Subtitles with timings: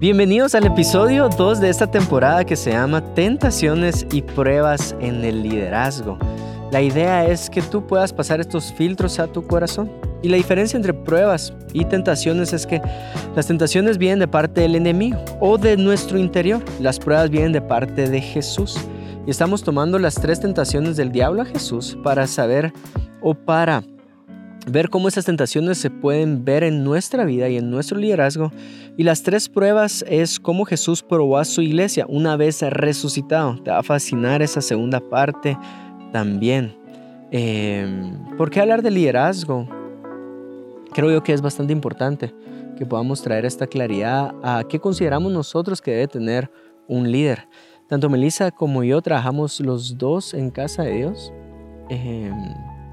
[0.00, 5.42] Bienvenidos al episodio 2 de esta temporada que se llama Tentaciones y pruebas en el
[5.42, 6.16] liderazgo.
[6.72, 9.92] La idea es que tú puedas pasar estos filtros a tu corazón.
[10.22, 12.80] Y la diferencia entre pruebas y tentaciones es que
[13.36, 16.64] las tentaciones vienen de parte del enemigo o de nuestro interior.
[16.80, 18.80] Las pruebas vienen de parte de Jesús.
[19.26, 22.72] Y estamos tomando las tres tentaciones del diablo a Jesús para saber
[23.20, 23.84] o para
[24.66, 28.52] ver cómo esas tentaciones se pueden ver en nuestra vida y en nuestro liderazgo.
[29.00, 33.56] Y las tres pruebas es cómo Jesús probó a su iglesia una vez resucitado.
[33.62, 35.56] Te va a fascinar esa segunda parte
[36.12, 36.76] también.
[37.30, 39.66] Em, ¿Por qué hablar de liderazgo?
[40.92, 42.34] Creo yo que es bastante importante
[42.76, 46.50] que podamos traer esta claridad a qué consideramos nosotros que debe tener
[46.86, 47.48] un líder.
[47.88, 51.32] Tanto Melissa como yo trabajamos los dos en casa de Dios
[51.88, 52.34] em,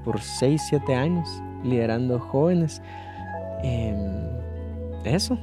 [0.06, 1.28] por 6, 7 años
[1.62, 2.80] liderando jóvenes.
[3.62, 4.37] Em,
[5.04, 5.38] eso.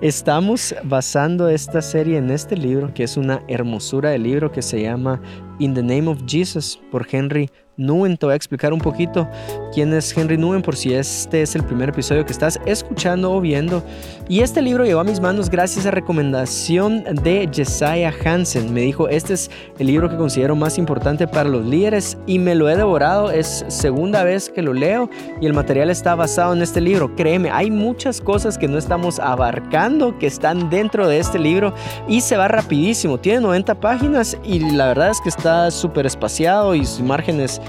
[0.00, 4.80] Estamos basando esta serie en este libro, que es una hermosura de libro que se
[4.82, 5.20] llama
[5.58, 8.16] In the Name of Jesus por Henry Nguyen.
[8.16, 9.28] Te voy a explicar un poquito
[9.72, 13.40] quién es Henry Nguyen por si este es el primer episodio que estás escuchando o
[13.40, 13.82] viendo.
[14.28, 18.74] Y este libro llegó a mis manos gracias a recomendación de Jesiah Hansen.
[18.74, 22.54] Me dijo, este es el libro que considero más importante para los líderes y me
[22.54, 23.30] lo he devorado.
[23.30, 25.08] Es segunda vez que lo leo
[25.40, 27.14] y el material está basado en este libro.
[27.14, 31.72] Créeme, hay muchas cosas que no estamos abarcando que están dentro de este libro
[32.08, 33.18] y se va rapidísimo.
[33.18, 37.60] Tiene 90 páginas y la verdad es que está súper espaciado y sus márgenes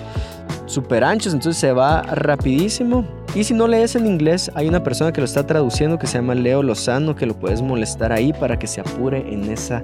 [0.66, 3.06] súper anchos, entonces se va rapidísimo.
[3.36, 6.18] Y si no lees en inglés, hay una persona que lo está traduciendo que se
[6.18, 9.84] llama Leo Lozano, que lo puedes molestar ahí para que se apure en esa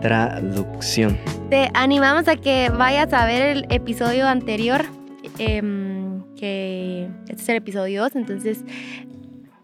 [0.00, 1.16] traducción.
[1.50, 4.84] Te animamos a que vayas a ver el episodio anterior,
[5.38, 8.64] em, que este es el episodio 2, entonces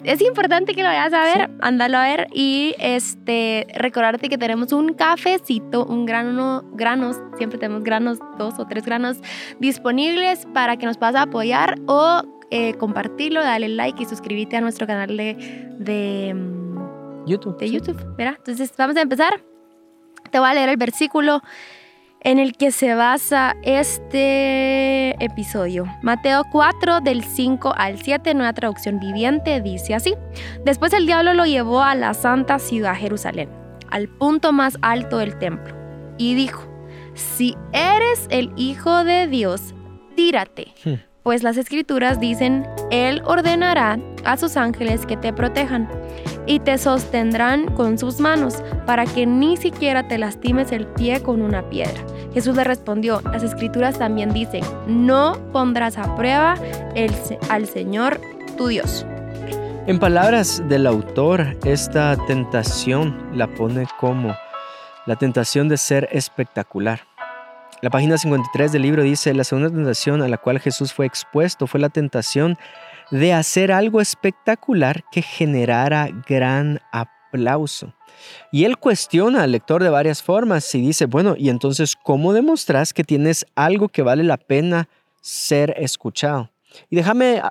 [0.06, 4.72] es importante que lo vayas a ver, ándalo a ver y este recordarte que tenemos
[4.72, 9.18] un cafecito, un grano, granos, siempre tenemos granos, dos o tres granos
[9.58, 14.86] disponibles para que nos puedas apoyar o eh, compartirlo, dale like y suscríbete a nuestro
[14.86, 15.34] canal de,
[15.78, 17.58] de mm, YouTube.
[17.58, 18.34] De YouTube, ¿verdad?
[18.38, 19.42] Entonces vamos a empezar.
[20.30, 21.42] Te voy a leer el versículo
[22.20, 25.86] en el que se basa este episodio.
[26.02, 30.14] Mateo 4 del 5 al 7, nueva traducción viviente, dice así.
[30.64, 33.48] Después el diablo lo llevó a la santa ciudad Jerusalén,
[33.90, 35.74] al punto más alto del templo,
[36.18, 36.66] y dijo,
[37.14, 39.74] si eres el Hijo de Dios,
[40.14, 40.74] tírate.
[40.84, 40.94] Hmm.
[41.26, 45.88] Pues las escrituras dicen, Él ordenará a sus ángeles que te protejan
[46.46, 51.42] y te sostendrán con sus manos para que ni siquiera te lastimes el pie con
[51.42, 52.00] una piedra.
[52.32, 56.54] Jesús le respondió, las escrituras también dicen, no pondrás a prueba
[57.48, 58.20] al Señor
[58.56, 59.04] tu Dios.
[59.88, 64.32] En palabras del autor, esta tentación la pone como
[65.06, 67.00] la tentación de ser espectacular.
[67.82, 71.66] La página 53 del libro dice, la segunda tentación a la cual Jesús fue expuesto
[71.66, 72.56] fue la tentación
[73.10, 77.92] de hacer algo espectacular que generara gran aplauso.
[78.50, 82.94] Y él cuestiona al lector de varias formas y dice, bueno, y entonces, ¿cómo demostras
[82.94, 84.88] que tienes algo que vale la pena
[85.20, 86.50] ser escuchado?
[86.88, 87.42] Y déjame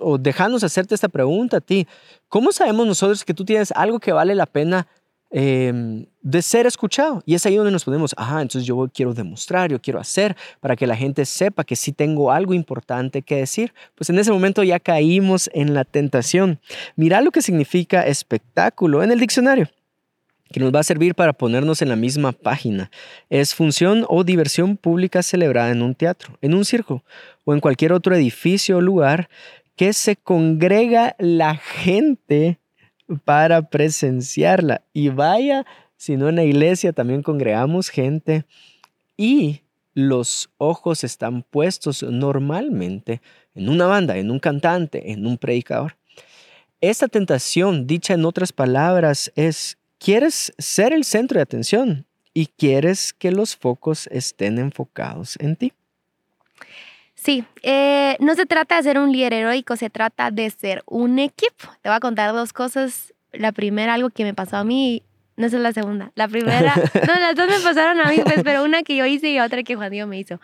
[0.00, 1.86] o déjanos hacerte esta pregunta a ti.
[2.28, 4.86] ¿Cómo sabemos nosotros que tú tienes algo que vale la pena
[5.34, 7.22] Em, de ser escuchado.
[7.24, 10.76] Y es ahí donde nos ponemos, ajá, entonces yo quiero demostrar, yo quiero hacer para
[10.76, 13.72] que la gente sepa que sí tengo algo importante que decir.
[13.94, 16.60] Pues en ese momento ya caímos en la tentación.
[16.96, 19.70] Mira lo que significa espectáculo en el diccionario
[20.52, 22.90] que nos va a servir para ponernos en la misma página.
[23.30, 27.02] Es función o diversión pública celebrada en un teatro, en un circo
[27.44, 29.30] o en cualquier otro edificio o lugar
[29.76, 32.58] que se congrega la gente
[33.24, 34.82] para presenciarla.
[34.92, 35.64] Y vaya,
[35.96, 38.44] si no en la iglesia también congregamos gente
[39.16, 39.62] y
[39.94, 43.20] los ojos están puestos normalmente
[43.54, 45.96] en una banda, en un cantante, en un predicador.
[46.80, 53.12] Esta tentación, dicha en otras palabras, es, quieres ser el centro de atención y quieres
[53.12, 55.72] que los focos estén enfocados en ti.
[57.22, 61.20] Sí, eh, no se trata de ser un líder heroico, se trata de ser un
[61.20, 61.68] equipo.
[61.80, 63.14] Te voy a contar dos cosas.
[63.32, 65.04] La primera, algo que me pasó a mí,
[65.36, 66.10] no es la segunda.
[66.16, 66.74] La primera,
[67.06, 69.62] no, las dos me pasaron a mí, pues, pero una que yo hice y otra
[69.62, 70.40] que Juan Diego me hizo.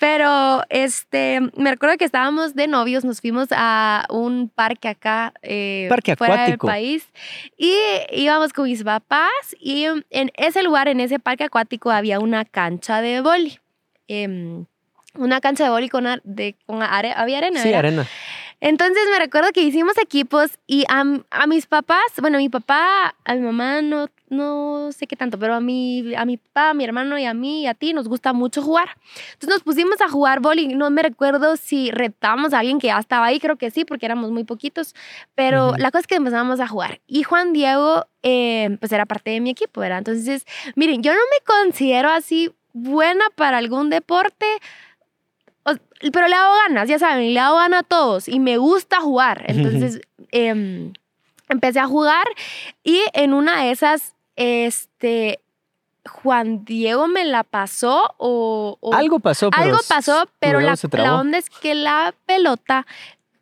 [0.00, 5.86] Pero, este, me recuerdo que estábamos de novios, nos fuimos a un parque acá, eh,
[5.88, 6.66] parque fuera acuático.
[6.66, 7.08] del país,
[7.56, 7.72] y
[8.10, 9.30] íbamos con mis papás,
[9.60, 13.60] y en ese lugar, en ese parque acuático, había una cancha de boli.
[14.08, 14.64] Eh,
[15.18, 17.62] una cancha de boli con, de, con había arena.
[17.62, 18.06] Sí, arena.
[18.60, 23.14] Entonces me recuerdo que hicimos equipos y a, a, mis papás, bueno, a mi papá,
[23.24, 26.74] a mi mamá no, no sé qué tanto, pero a mi, a mi papá, a
[26.74, 28.88] mi hermano y a mí y a ti nos gusta mucho jugar.
[29.34, 30.76] Entonces nos pusimos a jugar bowling.
[30.78, 34.06] No me recuerdo si retamos a alguien que ya estaba ahí, creo que sí, porque
[34.06, 34.94] éramos muy poquitos.
[35.34, 37.00] Pero la cosa es que empezamos a jugar.
[37.06, 39.98] Y Juan Diego, eh, pues era parte de mi equipo, ¿verdad?
[39.98, 40.46] Entonces,
[40.76, 44.46] miren, yo no me considero así buena para algún deporte
[46.12, 49.44] pero le hago ganas, ya saben, le hago ganas a todos y me gusta jugar.
[49.48, 50.92] Entonces em,
[51.48, 52.26] empecé a jugar
[52.84, 55.40] y en una de esas, este,
[56.06, 58.78] Juan Diego me la pasó o...
[58.92, 59.50] algo pasó.
[59.50, 62.86] Pero algo pasó, pero la, la, onda es que la pelota,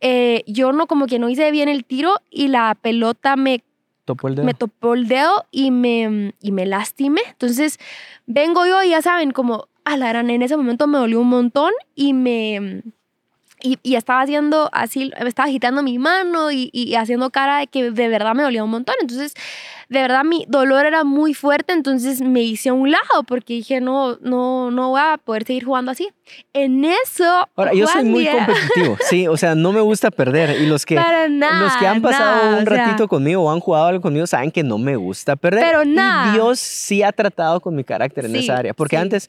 [0.01, 3.63] eh, yo no como que no hice bien el tiro y la pelota me...
[4.05, 4.45] Topó el dedo.
[4.45, 7.23] Me topó el dedo y me, y me lastimé.
[7.31, 7.79] Entonces
[8.27, 11.29] vengo yo y ya saben, como a la gran, en ese momento me dolió un
[11.29, 12.83] montón y me...
[13.63, 17.93] Y, y, estaba haciendo así, estaba agitando mi mano y, y, haciendo cara de que
[17.93, 18.95] de verdad me dolía un montón.
[19.01, 19.33] Entonces,
[19.89, 23.81] de verdad mi dolor era muy fuerte, entonces me hice a un lado porque dije,
[23.81, 26.09] no, no, no voy a poder seguir jugando así.
[26.53, 27.25] En eso...
[27.57, 30.61] Ahora, yo soy muy competitivo, sí, o sea, no me gusta perder.
[30.61, 34.27] Y los que, los que han pasado un ratito conmigo o han jugado algo conmigo
[34.27, 35.65] saben que no me gusta perder.
[35.65, 36.31] Pero nada.
[36.31, 39.29] Y Dios sí ha tratado con mi carácter en esa área, porque antes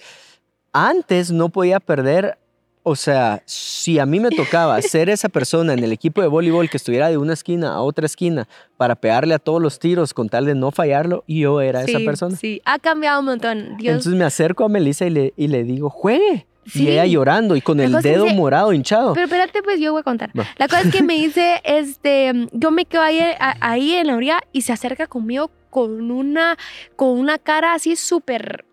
[0.75, 2.37] antes no podía perder,
[2.83, 6.69] o sea, si a mí me tocaba ser esa persona en el equipo de voleibol
[6.69, 8.45] que estuviera de una esquina a otra esquina
[8.75, 12.35] para pegarle a todos los tiros con tal de no fallarlo, yo era esa persona.
[12.35, 13.77] Sí, ha cambiado un montón.
[13.79, 16.45] Entonces me acerco a Melissa y le, y le digo, juegue.
[16.73, 19.13] Y ella llorando y con el dedo morado hinchado.
[19.13, 20.31] Pero espérate, pues yo voy a contar.
[20.57, 24.41] La cosa es que me dice, este, yo me quedo ahí, ahí en la orilla
[24.51, 26.57] y se acerca conmigo con una,
[26.95, 28.65] con una cara así súper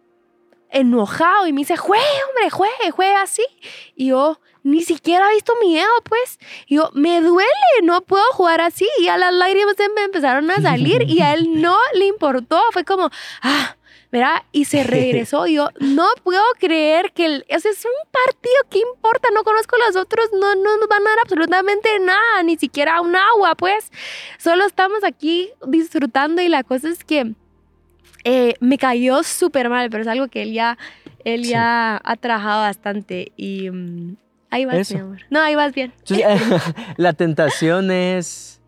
[0.72, 3.44] enojado y me dice, juegue, hombre, juegue, juegue así.
[3.94, 6.38] Y yo, ni siquiera he visto mi dedo, pues.
[6.66, 7.48] Y yo, me duele,
[7.82, 8.88] no puedo jugar así.
[8.98, 12.60] Y a las lágrimas me empezaron a salir y a él no le importó.
[12.72, 13.10] Fue como,
[13.42, 13.76] ah,
[14.10, 14.42] ¿verdad?
[14.52, 15.46] Y se regresó.
[15.46, 19.28] Y yo, no puedo creer que el, ese es un partido, ¿qué importa?
[19.34, 23.00] No conozco a los otros, no, no nos van a dar absolutamente nada, ni siquiera
[23.00, 23.90] un agua, pues.
[24.38, 27.34] Solo estamos aquí disfrutando y la cosa es que
[28.24, 30.78] eh, me cayó súper mal, pero es algo que él ya,
[31.24, 34.16] él ya ha trabajado bastante y mm,
[34.50, 35.18] ahí vas, mi amor.
[35.30, 35.92] No, ahí vas bien.
[36.96, 38.60] la tentación es,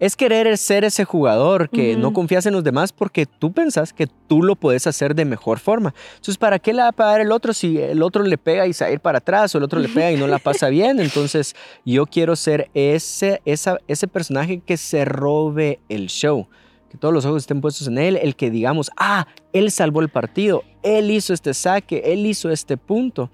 [0.00, 4.06] es querer ser ese jugador que no confías en los demás porque tú pensás que
[4.06, 5.94] tú lo puedes hacer de mejor forma.
[6.12, 8.72] Entonces, ¿para qué le va a pagar el otro si el otro le pega y
[8.72, 10.70] se va a ir para atrás o el otro le pega y no la pasa
[10.70, 10.98] bien?
[10.98, 11.54] Entonces,
[11.84, 16.48] yo quiero ser ese, esa, ese personaje que se robe el show
[16.94, 20.08] que todos los ojos estén puestos en él, el que digamos, ah, él salvó el
[20.08, 23.32] partido, él hizo este saque, él hizo este punto.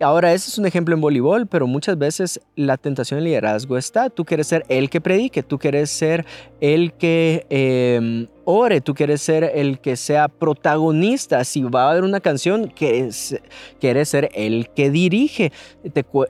[0.00, 4.10] Ahora, ese es un ejemplo en voleibol, pero muchas veces la tentación del liderazgo está.
[4.10, 6.26] Tú quieres ser el que predique, tú quieres ser
[6.60, 11.42] el que em, ore, tú quieres ser el que sea protagonista.
[11.44, 13.40] Si va a haber una canción, quieres,
[13.80, 15.52] quieres ser el que dirige.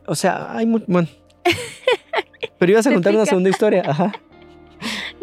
[0.06, 0.84] o sea, hay muy...
[0.86, 1.08] Bueno.
[2.58, 3.82] Pero ibas a contar una segunda historia.
[3.84, 4.12] Ajá.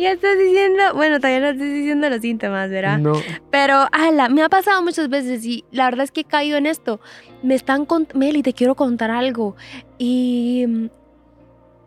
[0.01, 2.97] Ya estás diciendo, bueno, todavía no estoy diciendo los síntomas, ¿verdad?
[2.97, 3.13] No.
[3.49, 6.65] Pero, ala, me ha pasado muchas veces y la verdad es que he caído en
[6.65, 6.99] esto.
[7.43, 9.55] Me están contando, Meli, te quiero contar algo.
[9.97, 10.85] Y mm,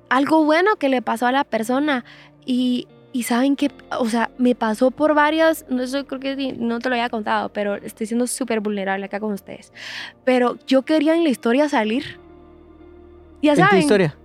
[0.08, 2.04] algo bueno que le pasó a la persona.
[2.46, 6.78] Y, y saben que, o sea, me pasó por varias, no sé, creo que no
[6.78, 9.72] te lo había contado, pero estoy siendo súper vulnerable acá con ustedes.
[10.24, 12.18] Pero yo quería en la historia salir.
[13.42, 13.64] Ya saben.
[13.64, 14.16] ¿En qué historia?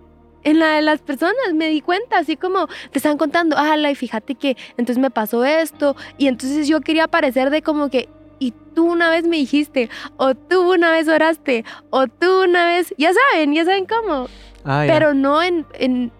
[0.43, 3.95] En la de las personas me di cuenta, así como te están contando, ah, y
[3.95, 8.53] fíjate que entonces me pasó esto, y entonces yo quería parecer de como que, y
[8.73, 13.11] tú una vez me dijiste, o tú una vez oraste, o tú una vez, ya
[13.13, 14.27] saben, ya saben cómo,
[14.63, 16.11] ah, pero no en, en,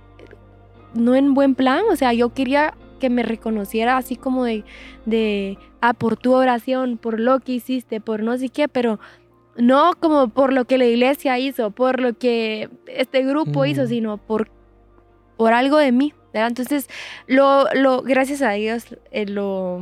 [0.94, 4.66] no en buen plan, o sea, yo quería que me reconociera así como de,
[5.06, 9.00] de, ah, por tu oración, por lo que hiciste, por no sé qué, pero
[9.58, 13.88] no como por lo que la iglesia hizo, por lo que este grupo hizo, mm.
[13.88, 14.50] sino por,
[15.38, 16.14] por algo de mí.
[16.34, 16.88] Entonces,
[17.28, 19.82] lo, lo, gracias a Dios, eh, lo,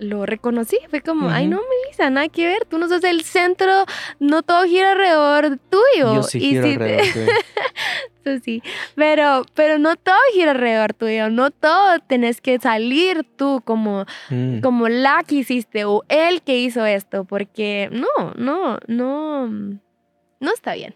[0.00, 0.78] lo reconocí.
[0.88, 2.64] Fue como, ay, no, Melissa, nada que ver.
[2.64, 3.84] Tú no sos el centro,
[4.18, 6.14] no todo gira alrededor tuyo.
[6.14, 7.32] Yo sí giro alrededor tuyo.
[8.24, 8.62] tú sí.
[8.94, 11.30] Pero, pero no todo gira alrededor tuyo.
[11.30, 14.60] No todo tenés que salir tú como, mm.
[14.60, 17.24] como la que hiciste o el que hizo esto.
[17.24, 20.94] Porque no, no, no, no está bien.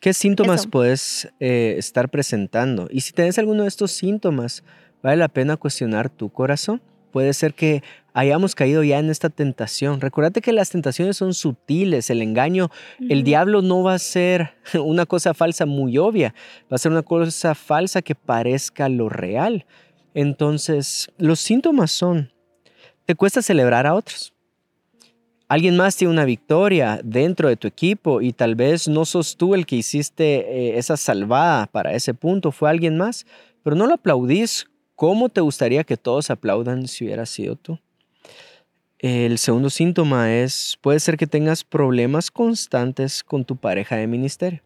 [0.00, 2.86] ¿Qué síntomas puedes eh, estar presentando?
[2.90, 4.62] Y si tienes alguno de estos síntomas,
[5.02, 7.82] vale la pena cuestionar tu corazón Puede ser que
[8.16, 10.00] hayamos caído ya en esta tentación.
[10.00, 12.70] Recuérdate que las tentaciones son sutiles, el engaño,
[13.10, 16.34] el diablo no va a ser una cosa falsa muy obvia,
[16.72, 19.66] va a ser una cosa falsa que parezca lo real.
[20.14, 22.32] Entonces, los síntomas son,
[23.04, 24.32] te cuesta celebrar a otros.
[25.48, 29.54] Alguien más tiene una victoria dentro de tu equipo y tal vez no sos tú
[29.54, 33.26] el que hiciste eh, esa salvada para ese punto, fue alguien más,
[33.62, 37.78] pero no lo aplaudís ¿Cómo te gustaría que todos aplaudan si hubiera sido tú?
[38.98, 44.62] El segundo síntoma es, puede ser que tengas problemas constantes con tu pareja de ministerio.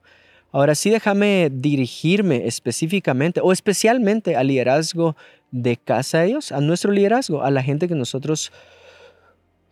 [0.53, 5.17] Ahora sí, déjame dirigirme específicamente o especialmente al liderazgo
[5.51, 8.53] de casa de Dios, a nuestro liderazgo, a la gente que nosotros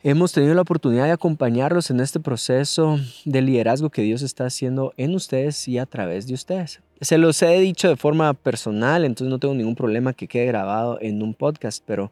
[0.02, 4.92] hemos tenido la oportunidad de acompañarlos en este proceso de liderazgo que Dios está haciendo
[4.96, 9.30] en ustedes y a través de ustedes se los he dicho de forma personal, entonces
[9.30, 12.10] no tengo ningún problema que quede grabado en un podcast, pero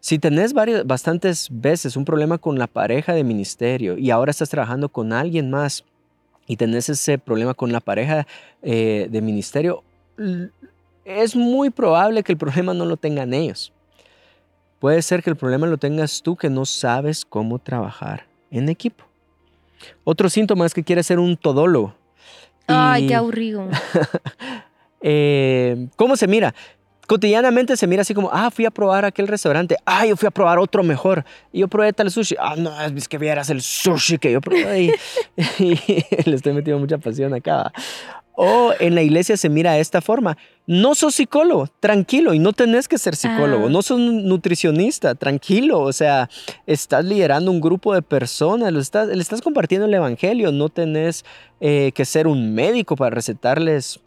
[0.00, 4.50] si tenés varias, bastantes veces un problema con la pareja de ministerio y ahora estás
[4.50, 5.84] trabajando con alguien más
[6.46, 8.26] y tenés ese problema con la pareja
[8.62, 9.82] eh, de ministerio,
[11.04, 13.72] es muy probable que el problema no lo tengan ellos.
[14.78, 19.04] Puede ser que el problema lo tengas tú que no sabes cómo trabajar en equipo.
[20.04, 21.94] Otro síntoma es que quieres ser un todólogo.
[22.66, 23.68] Ay, qué aburrido.
[25.00, 26.54] Eh, ¿Cómo se mira?
[27.06, 30.30] Cotidianamente se mira así como, ah, fui a probar aquel restaurante, ah, yo fui a
[30.30, 34.18] probar otro mejor, y yo probé tal sushi, ah, no, es que vieras el sushi
[34.18, 34.94] que yo probé
[35.58, 35.74] y,
[36.26, 37.72] le estoy metiendo mucha pasión acá.
[38.40, 40.38] O en la iglesia se mira de esta forma.
[40.64, 43.66] No sos psicólogo, tranquilo, y no tenés que ser psicólogo.
[43.66, 43.68] Ah.
[43.68, 45.80] No sos nutricionista, tranquilo.
[45.80, 46.30] O sea,
[46.64, 50.52] estás liderando un grupo de personas, le estás compartiendo el evangelio.
[50.52, 51.24] No tenés
[51.60, 53.98] eh, que ser un médico para recetarles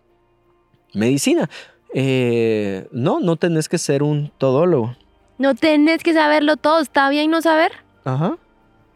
[0.94, 1.50] medicina.
[1.94, 4.96] Eh, no, no tenés que ser un todólogo.
[5.40, 6.80] No tenés que saberlo todo.
[6.80, 7.74] ¿Está bien no saber?
[8.06, 8.38] Ajá.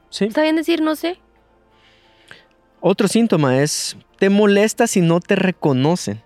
[0.09, 0.23] Sí.
[0.23, 1.19] ¿Está bien decir no sé?
[2.79, 6.19] Otro síntoma es, te molesta si no te reconocen.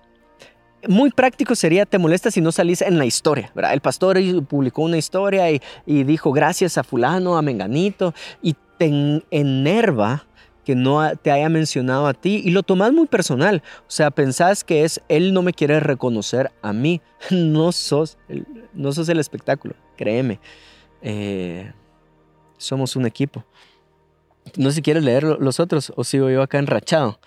[0.88, 3.51] Muy práctico sería, te molesta si no salís en la historia.
[3.53, 3.74] ¿verdad?
[3.74, 5.60] El pastor publicó una historia y,
[6.06, 10.25] dijo gracias a fulano, a menganito, y te enerva
[10.63, 13.63] que no te haya mencionado a ti y lo tomas muy personal.
[13.79, 17.01] O sea, pensás que es él no me quiere reconocer a mí.
[17.32, 20.39] No sos el, no sos el espectáculo, créeme.
[21.01, 21.74] Eh,
[22.58, 23.44] somos un equipo.
[24.56, 27.20] No sé si quieres leer los otros o sigo yo acá enrachado.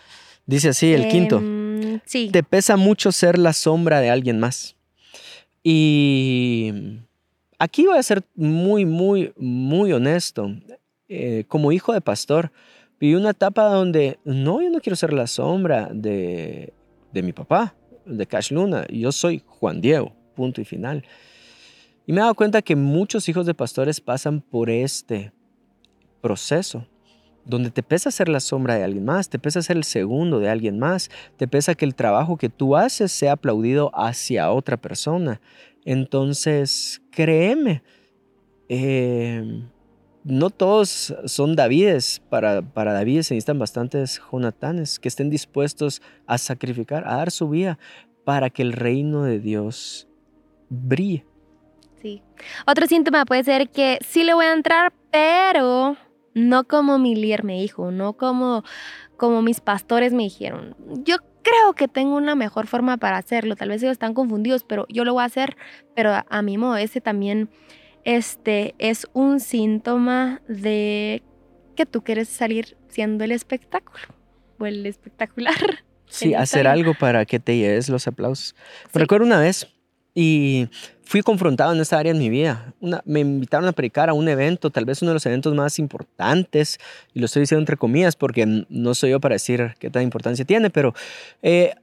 [0.47, 1.39] Dice así el quinto.
[1.39, 2.31] Em, sí.
[2.33, 4.77] Te pesa mucho ser la sombra de alguien más.
[5.63, 6.73] Y
[7.59, 10.51] aquí voy a ser muy, muy, muy honesto.
[11.09, 12.51] Eh, como hijo de pastor,
[13.03, 16.73] Viví una etapa donde, no, yo no quiero ser la sombra de,
[17.13, 17.75] de mi papá,
[18.07, 18.87] de Cash Luna.
[18.89, 21.05] Yo soy Juan Diego, punto y final.
[22.07, 25.33] Y me he dado cuenta que muchos hijos de pastores pasan por este
[26.21, 26.87] proceso,
[27.45, 30.49] donde te pesa ser la sombra de alguien más, te pesa ser el segundo de
[30.49, 35.41] alguien más, te pesa que el trabajo que tú haces sea aplaudido hacia otra persona.
[35.85, 37.83] Entonces, créeme,
[38.69, 39.65] eh,
[40.25, 42.21] no todos son Davides.
[42.29, 47.49] Para, para David se necesitan bastantes Jonatanes que estén dispuestos a sacrificar, a dar su
[47.49, 47.79] vida
[48.25, 50.09] para que el reino de Dios
[50.69, 51.27] brille.
[52.01, 52.23] Sí.
[52.67, 55.97] Otro síntoma puede ser que sí le voy a entrar, pero
[56.35, 58.65] no como mi líder me dijo, no como,
[59.17, 60.77] como mis pastores me dijeron.
[61.05, 63.57] Yo creo que tengo una mejor forma para hacerlo.
[63.57, 65.57] Tal vez ellos están confundidos, pero yo lo voy a hacer,
[65.95, 66.77] pero a, mi modo.
[66.77, 67.51] Ese también
[68.05, 71.23] este es un síntoma de
[71.77, 74.05] que tú quieres salir siendo el espectáculo
[74.59, 75.55] o el espectacular.
[76.13, 78.55] Sí, hacer algo para que te lleves los aplausos.
[78.93, 79.67] recuerdo una vez
[80.15, 80.69] y
[81.13, 82.73] fui confrontado en esta área en mi vida.
[83.05, 86.81] me invitaron a predicar a un evento, tal vez uno de los eventos más importantes,
[87.13, 90.47] y lo estoy diciendo entre comillas porque no soy yo para decir qué tan importancia
[90.47, 90.95] tiene, pero
[91.43, 91.75] eh,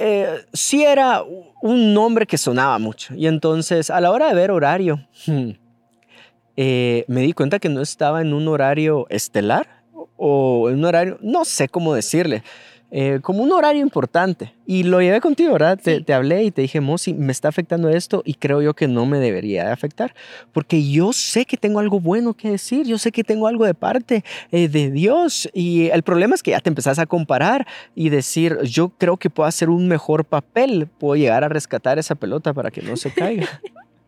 [0.00, 1.22] eh, sí era
[1.60, 3.14] un nombre que sonaba mucho.
[3.14, 5.06] Y entonces, a la hora de ver horario,
[6.56, 9.82] eh, me di cuenta que no estaba en un horario estelar
[10.16, 12.42] o en un horario, no sé cómo decirle,
[12.90, 14.54] eh, como un horario importante.
[14.66, 15.78] Y lo llevé contigo, ¿verdad?
[15.78, 19.04] Te, hablé y te dije, Mosi, me está afectando esto y creo yo que no
[19.04, 20.14] me debería de afectar,
[20.52, 23.74] porque yo sé que tengo algo bueno que decir, yo sé que tengo algo de
[23.74, 28.08] parte eh, de Dios y el problema es que ya te empezás a comparar y
[28.08, 32.54] decir, yo creo que puedo hacer un mejor papel, puedo llegar a rescatar esa pelota
[32.54, 33.48] para que no se caiga.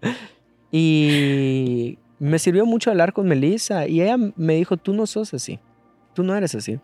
[0.72, 5.58] y me sirvió mucho hablar con Melissa y ella me dijo, tú no sos así,
[6.14, 6.80] tú no eres así.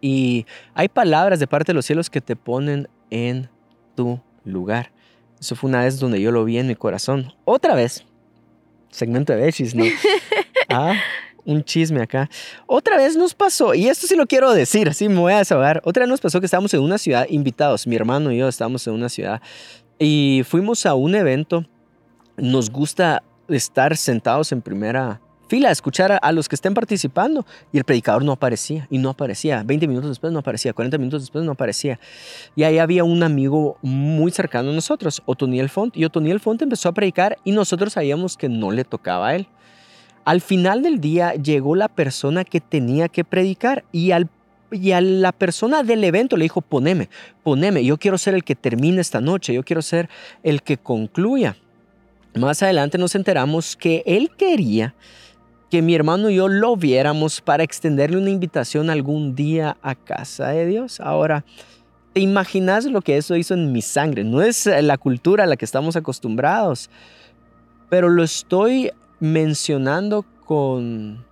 [0.00, 3.48] Y hay palabras de parte de los cielos que te ponen en
[3.94, 4.92] tu lugar.
[5.40, 7.32] Eso fue una vez donde yo lo vi en mi corazón.
[7.44, 8.04] Otra vez,
[8.90, 9.84] segmento de Bechis, ¿no?
[10.68, 10.94] ah,
[11.44, 12.28] un chisme acá.
[12.66, 15.80] Otra vez nos pasó, y esto sí lo quiero decir, así me voy a desahogar.
[15.84, 18.86] Otra vez nos pasó que estábamos en una ciudad invitados, mi hermano y yo estábamos
[18.86, 19.40] en una ciudad
[19.98, 21.64] y fuimos a un evento.
[22.36, 27.44] Nos gusta estar sentados en primera fila, escuchar a, los que estén participando.
[27.72, 29.62] Y el predicador no aparecía, y no aparecía.
[29.64, 31.98] 20 minutos después no aparecía, 40 minutos después no aparecía.
[32.54, 35.96] Y ahí había un amigo muy cercano a nosotros, Otoniel Font.
[35.96, 39.48] Y Otoniel Font empezó a predicar y nosotros sabíamos que no le tocaba a él.
[40.24, 44.28] Al final del día llegó la persona que tenía que predicar y al
[44.70, 47.08] y a la persona del evento le dijo, poneme,
[47.42, 50.08] poneme, yo quiero ser el que termine esta noche, yo quiero ser
[50.42, 51.56] el que concluya.
[52.34, 54.94] Más adelante nos enteramos que él quería
[55.70, 60.48] que mi hermano y yo lo viéramos para extenderle una invitación algún día a casa
[60.48, 61.00] de Dios.
[61.00, 61.44] Ahora,
[62.12, 64.24] ¿te imaginas lo que eso hizo en mi sangre?
[64.24, 66.88] No es la cultura a la que estamos acostumbrados,
[67.90, 71.26] pero lo estoy mencionando con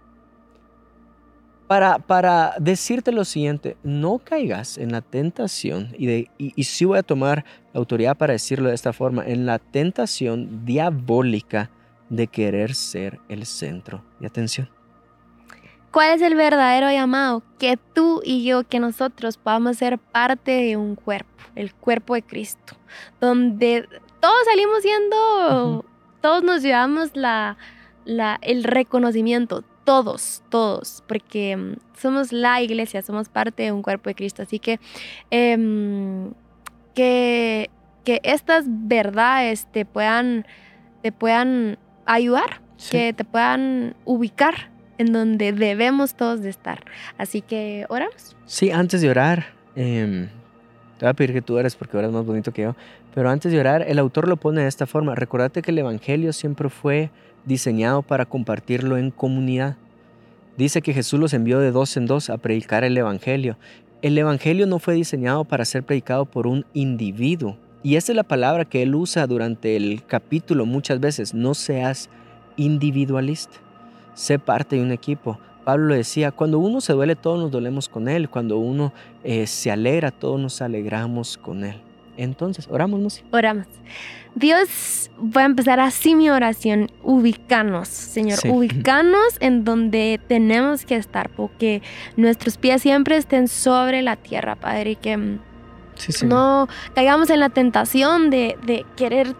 [1.67, 6.99] para, para decirte lo siguiente, no caigas en la tentación, y, de, y, sí voy
[6.99, 11.71] a tomar autoridad para decirlo de esta forma, en la tentación diabólica
[12.09, 14.69] de querer ser el centro de atención.
[15.91, 17.43] ¿Cuál es el verdadero llamado?
[17.59, 22.23] Que tú y yo, que nosotros podamos ser parte de un cuerpo, el cuerpo de
[22.23, 22.77] Cristo,
[23.19, 23.89] donde
[24.21, 25.85] todos salimos siendo,
[26.21, 27.57] todos nos llevamos la,
[28.05, 34.11] la, el reconocimiento, todos, todos, porque mm, somos la iglesia, somos parte de un cuerpo
[34.11, 34.43] de Cristo.
[34.43, 34.79] Así que
[35.31, 36.33] em,
[36.95, 37.71] que,
[38.05, 40.47] que, estas verdades te puedan,
[41.03, 42.61] te puedan ayudar,
[42.91, 46.85] que te puedan ubicar en donde debemos todos de estar.
[47.19, 48.37] Así que oramos.
[48.47, 50.29] Sí, antes de orar, em,
[50.99, 52.77] te voy a pedir que tú ores porque eres más bonito que yo,
[53.15, 55.15] pero antes de orar, el autor lo pone de esta forma.
[55.15, 57.11] Recordate que el Evangelio siempre fue
[57.45, 59.77] diseñado para compartirlo en comunidad.
[60.57, 63.57] Dice que Jesús los envió de dos en dos a predicar el Evangelio.
[64.03, 67.57] El Evangelio no fue diseñado para ser predicado por un individuo.
[67.83, 71.35] Y esa es la palabra que él usa durante el capítulo muchas veces.
[71.35, 72.09] No seas
[72.57, 73.57] individualista.
[74.15, 75.39] Sé parte de un equipo.
[75.65, 78.29] Pablo decía, cuando uno se duele, todos nos dolemos con él.
[78.29, 78.93] Cuando uno
[79.25, 81.81] eh, se alegra, todos nos alegramos con él.
[82.17, 83.67] Entonces, oramos, Oramos.
[84.35, 86.91] Dios, voy a empezar así mi oración.
[87.03, 88.39] Ubicanos, Señor.
[88.49, 91.83] Ubicanos en donde tenemos que estar, porque
[92.17, 94.97] nuestros pies siempre estén sobre la tierra, Padre,
[95.97, 99.35] que no caigamos en la tentación de, de querer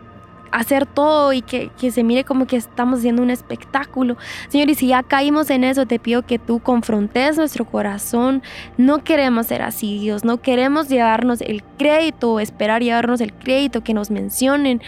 [0.57, 4.17] hacer todo y que, se mire como que estamos haciendo un espectáculo.
[4.49, 8.43] Señor, y si ya caímos en eso, te pido que tú confrontes nuestro corazón.
[8.77, 10.25] No queremos ser así, Dios.
[10.25, 14.81] No queremos llevarnos el crédito, esperar llevarnos el crédito que nos mencionen.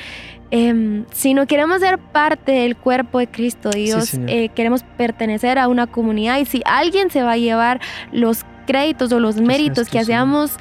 [0.51, 4.15] Eh, sino queremos ser parte del cuerpo de Cristo, Dios.
[4.15, 7.81] Eh, queremos pertenecer a una comunidad y si alguien se va a llevar
[8.13, 10.59] los créditos o los méritos que hacemos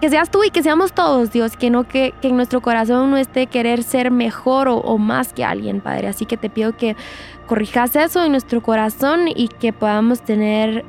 [0.00, 3.16] que seas tú y que seamos todos, Dios, que no que, en nuestro corazón no
[3.16, 6.08] esté querer ser mejor o, más que alguien, Padre.
[6.08, 6.96] Así que te pido que
[7.46, 10.84] corrijas eso en nuestro corazón y que podamos tener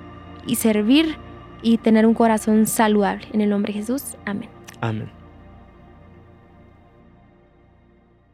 [0.46, 1.18] y servir
[1.62, 3.28] y tener un corazón saludable.
[3.34, 4.50] En el nombre de Jesús, amén.
[4.82, 5.15] Amén.